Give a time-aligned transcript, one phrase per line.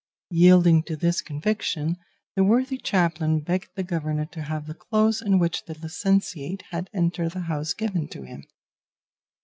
[0.31, 1.95] Yielding to this conviction,
[2.35, 6.89] the worthy chaplain begged the governor to have the clothes in which the licentiate had
[6.91, 8.41] entered the house given to him.